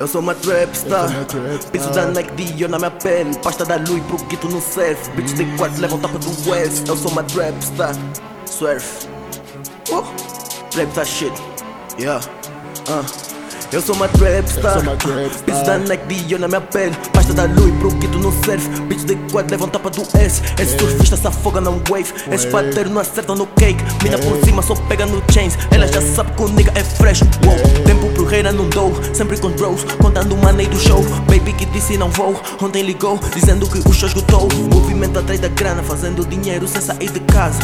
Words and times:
Eu 0.00 0.06
sou 0.06 0.20
uma 0.20 0.34
trapstar. 0.34 1.08
Piso 1.72 1.90
da 1.90 2.06
Nike 2.06 2.30
Dior 2.52 2.70
na 2.70 2.78
minha 2.78 2.90
pele 2.90 3.36
Pasta 3.38 3.64
da 3.64 3.76
Louis 3.76 4.02
pro 4.04 4.16
guito 4.26 4.48
no 4.48 4.60
surf 4.60 5.10
Bitch 5.16 5.32
de 5.32 5.44
quarto 5.56 5.80
levam 5.80 5.98
tapa 5.98 6.18
do 6.18 6.50
West 6.50 6.88
Eu 6.88 6.96
sou 6.96 7.10
uma 7.10 7.22
trapstar. 7.24 7.94
Surf. 8.46 9.08
Uh, 9.90 10.04
Trapstar 10.70 11.04
shit. 11.04 11.32
Yeah. 11.98 12.24
Uh. 12.88 13.37
Eu 13.70 13.82
sou 13.82 13.94
uma 13.94 14.08
trapstar. 14.08 14.80
Piso 15.44 15.64
da 15.64 15.76
Nike 15.76 16.24
Dior 16.24 16.40
na 16.40 16.48
minha 16.48 16.60
pele. 16.60 16.96
Pasta 17.12 17.34
da 17.34 17.44
Louis 17.44 17.74
pro 17.78 17.90
guito 17.90 18.18
no 18.18 18.32
surf 18.32 18.66
Bitch 18.88 19.04
de 19.04 19.14
quad 19.30 19.50
levam 19.50 19.68
tapa 19.68 19.90
do 19.90 20.00
S 20.18 20.42
Esse 20.58 20.78
surfista 20.78 21.18
se 21.18 21.26
afoga 21.26 21.60
na 21.60 21.70
wave. 21.70 22.12
Esse 22.32 22.46
padeiro 22.46 22.88
não 22.88 23.02
acerta 23.02 23.34
no 23.34 23.46
cake. 23.46 23.84
Mina 24.02 24.16
por 24.18 24.42
cima 24.42 24.62
só 24.62 24.74
pega 24.74 25.04
no 25.04 25.22
chains. 25.30 25.58
Ela 25.70 25.86
já 25.86 26.00
sabe 26.00 26.32
que 26.32 26.42
o 26.42 26.48
nigga 26.48 26.72
é 26.74 26.82
fresh. 26.82 27.20
Wow, 27.44 27.84
tempo 27.84 28.08
pro 28.14 28.24
reira 28.24 28.52
não 28.52 28.68
dou 28.70 28.92
Sempre 29.12 29.36
com 29.38 29.50
bros, 29.50 29.84
contando 30.00 30.34
o 30.34 30.38
money 30.38 30.66
do 30.66 30.78
show. 30.78 31.02
Baby 31.26 31.52
que 31.52 31.66
disse 31.66 31.98
não 31.98 32.08
vou. 32.08 32.40
Ontem 32.62 32.82
ligou, 32.82 33.20
dizendo 33.34 33.66
que 33.66 33.86
o 33.86 33.92
show 33.92 34.08
esgotou. 34.08 34.48
Movimento 34.72 35.18
atrás 35.18 35.40
da 35.40 35.48
grana 35.48 35.82
Fazendo 35.82 36.26
dinheiro 36.26 36.66
sem 36.66 36.80
sair 36.80 37.10
de 37.10 37.20
casa. 37.20 37.58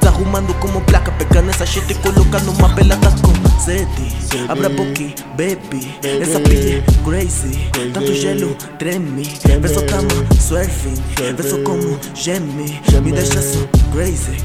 Desarrumando 0.00 0.52
como 0.54 0.82
placa 0.82 1.10
Pegando 1.12 1.48
essa 1.48 1.64
shit 1.64 1.90
e 1.90 1.94
coloca 1.94 2.40
numa 2.40 2.68
bela 2.68 2.96
tá 2.96 3.10
com 3.22 3.45
sede 3.60 4.16
Abra 4.48 4.66
a 4.66 4.70
boca, 4.70 5.02
baby. 5.36 5.98
Essa 6.02 6.38
pilha 6.40 6.78
é 6.78 7.04
crazy. 7.04 7.70
Tanto 7.92 8.12
gelo, 8.14 8.54
treme. 8.78 9.24
Vê 9.60 9.68
só 9.68 9.80
tama, 9.82 10.08
surfing. 10.40 10.94
Vê 11.36 11.42
só 11.42 11.58
como 11.62 11.98
geme. 12.14 12.80
Me 13.02 13.12
deixa 13.12 13.40
só 13.40 13.58
crazy. 13.92 14.36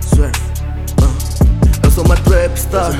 Surf. 0.00 0.40
Uh. 1.00 1.84
Eu 1.84 1.90
sou 1.90 2.04
uma 2.04 2.16
trapstar 2.16 2.92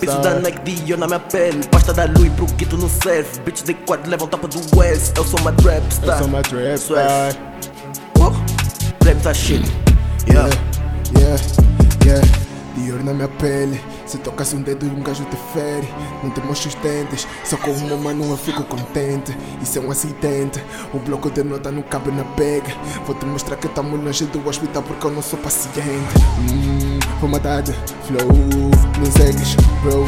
Piso 0.00 0.18
da 0.20 0.40
Nike 0.40 0.82
Dior 0.82 0.98
na 0.98 1.06
minha 1.06 1.20
pele. 1.20 1.66
Pasta 1.70 1.92
da 1.92 2.06
Louis 2.06 2.32
pro 2.32 2.46
guito 2.46 2.76
no 2.76 2.88
surf. 2.88 3.40
Bitch 3.44 3.62
de 3.62 3.74
quad 3.74 4.08
levam 4.08 4.26
tapa 4.26 4.48
do 4.48 4.60
West 4.76 5.16
Eu 5.16 5.24
sou 5.24 5.38
uma 5.40 5.52
trapstar 5.52 6.14
Eu 6.14 6.18
sou 6.18 6.26
uma 6.26 6.42
trapstar 6.42 7.36
uh. 8.18 8.32
Trapstar 8.98 9.34
shit. 9.34 9.62
Yeah, 10.28 10.48
yeah, 11.18 11.42
yeah. 12.04 12.26
Dior 12.76 13.04
na 13.04 13.12
minha 13.12 13.28
pele 13.28 13.91
Se 14.12 14.18
tocas 14.18 14.52
um 14.52 14.60
dedo 14.60 14.84
e 14.84 14.90
um 14.90 15.02
gajo 15.02 15.24
te 15.24 15.36
fere 15.54 15.88
Não 16.22 16.28
te 16.28 16.40
mostro 16.42 16.68
os 16.68 16.74
dentes. 16.74 17.26
Só 17.44 17.56
com 17.56 17.70
uma 17.70 17.96
mano 17.96 18.30
eu 18.30 18.36
fico 18.36 18.62
contente. 18.64 19.34
Isso 19.62 19.78
é 19.78 19.80
um 19.80 19.90
acidente. 19.90 20.62
O 20.92 20.98
bloco 20.98 21.30
de 21.30 21.42
nota 21.42 21.72
não 21.72 21.80
cabe 21.80 22.10
na 22.10 22.22
bag. 22.22 22.62
Vou 23.06 23.14
te 23.14 23.24
mostrar 23.24 23.56
que 23.56 23.68
estamos 23.68 23.98
longe 23.98 24.26
do 24.26 24.46
hospital 24.46 24.82
Porque 24.82 25.06
eu 25.06 25.10
não 25.12 25.22
sou 25.22 25.38
paciente. 25.38 25.80
Hum, 26.40 26.98
Vou 27.20 27.30
matar 27.30 27.64
flow 27.64 28.28
Não 28.98 29.12
segues, 29.12 29.56
bro. 29.80 30.04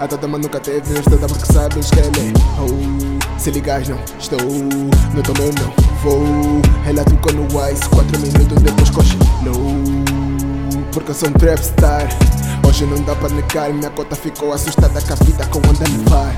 A 0.00 0.08
tua 0.08 0.18
dama 0.18 0.38
nunca 0.38 0.58
teve 0.58 0.92
um 0.92 0.98
estuda 0.98 1.28
porque 1.28 1.52
sabes 1.52 1.88
que 1.88 2.00
ele 2.00 2.08
é 2.08 2.32
oh. 2.60 3.38
Se 3.38 3.52
ligas 3.52 3.88
não 3.88 4.00
estou 4.18 4.40
No 4.40 5.22
teu 5.22 5.34
meu 5.34 5.52
não 5.54 5.72
vou. 6.02 6.62
Ela 6.84 7.04
tocou 7.04 7.32
no 7.32 7.42
Wise 7.42 7.88
Quatro 7.90 8.18
minutos 8.18 8.60
depois 8.60 8.90
coche 8.90 9.16
low 9.44 10.26
porque 10.96 11.10
eu 11.10 11.14
sou 11.14 11.28
um 11.28 11.32
trapstar 11.32 12.08
Hoje 12.66 12.84
não 12.84 13.00
dá 13.04 13.14
para 13.14 13.28
negar, 13.28 13.72
minha 13.72 13.90
cota 13.90 14.16
ficou 14.16 14.52
assustada 14.52 15.00
com 15.00 15.12
a 15.12 15.16
vida 15.24 15.46
com 15.46 15.58
onde 15.58 15.84
levar 15.84 16.34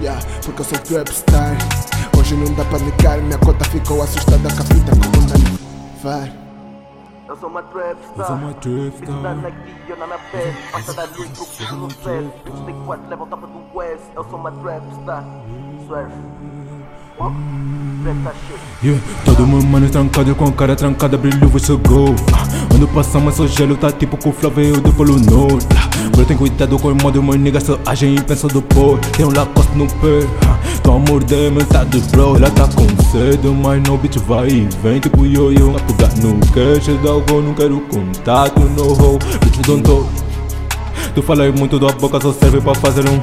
yeah, 0.00 0.20
Porque 0.44 0.60
eu 0.60 0.64
sou 0.64 0.78
um 0.78 0.82
trapstar. 0.82 1.56
Hoje 2.18 2.34
não 2.34 2.52
dá 2.54 2.64
para 2.64 2.78
negar, 2.80 3.18
minha 3.18 3.38
cota 3.38 3.64
ficou 3.66 4.02
assustada 4.02 4.48
com 4.50 4.60
a 4.60 4.74
vida 4.74 4.92
com 4.92 5.20
onde 5.20 5.32
levar 5.32 6.40
eu 7.30 7.36
sou 7.36 7.48
uma 7.48 7.62
trapstar. 7.62 8.18
Eu 8.18 8.24
sou 8.24 8.34
uma 8.34 8.54
trapstar. 8.54 9.36
Nike 9.36 9.56
Dior 9.86 9.98
na 9.98 10.06
minha 10.08 10.18
pele 10.32 10.56
Pasta 10.72 10.92
da 10.94 11.04
luz 11.04 11.28
pro 11.28 11.76
no 11.76 11.88
surf 11.92 12.28
Bitch 12.44 12.66
de 12.66 12.72
quad 12.84 13.00
levam 13.08 13.28
tapa 13.28 13.46
do 13.46 13.62
West. 13.72 14.02
Eu 14.16 14.24
sou 14.24 14.36
uma 14.36 14.50
trapstar. 14.50 15.24
Surf 15.86 16.12
Yeah, 18.82 18.98
todo 19.26 19.46
meu 19.46 19.62
mano 19.62 19.90
trancado 19.90 20.34
com 20.34 20.46
a 20.46 20.52
cara 20.52 20.74
trancada, 20.74 21.18
brilho 21.18 21.50
go. 21.86 22.14
Ah, 22.32 22.74
Ando 22.74 22.88
passando, 22.88 23.30
sou 23.30 23.46
gelo, 23.46 23.76
tá 23.76 23.92
tipo 23.92 24.16
com 24.16 24.30
o 24.30 24.32
Flávio 24.32 24.80
do 24.80 24.90
Polo 24.90 25.18
Norte. 25.18 25.66
Bro, 26.12 26.24
tem 26.24 26.34
cuidado 26.34 26.78
com 26.78 26.88
o 26.88 26.94
modo, 26.94 27.22
meu 27.22 27.34
nigga 27.34 27.60
só 27.60 27.78
agem 27.84 28.14
e 28.14 28.22
pensa 28.22 28.48
pôr. 28.48 28.98
Tem 29.00 29.26
um 29.26 29.34
Lacoste 29.36 29.76
no 29.76 29.86
pé, 29.86 30.26
tô 30.82 30.92
a 30.94 30.98
morder 30.98 31.52
metade, 31.52 32.00
bro. 32.10 32.36
Ela 32.36 32.50
tá 32.50 32.66
com 32.68 32.86
sede, 33.10 33.48
mas 33.48 33.82
no 33.82 33.98
bitch 33.98 34.16
vai 34.20 34.48
e 34.48 34.68
vem, 34.82 34.98
tipo 34.98 35.26
yo-yo. 35.26 35.74
Pegar 35.88 36.14
no 36.16 36.38
cash, 36.46 36.86
dá 37.04 37.10
algo, 37.10 37.42
não 37.42 37.52
quero 37.52 37.80
contato, 37.82 38.60
no 38.60 38.92
ho. 38.92 39.18
Bitch, 39.18 39.58
don't 39.66 39.82
talk. 39.82 40.08
Tu 41.14 41.22
fala 41.22 41.52
muito, 41.52 41.78
tua 41.78 41.92
boca 41.92 42.18
só 42.18 42.32
serve 42.32 42.62
pra 42.62 42.74
fazer 42.76 43.06
um. 43.06 43.20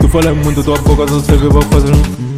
Tu 0.00 0.08
fala 0.08 0.32
muito, 0.32 0.62
tua 0.64 0.78
boca 0.78 1.06
só 1.08 1.20
serve 1.20 1.50
pra 1.50 1.60
fazer 1.60 1.92
um. 1.92 2.33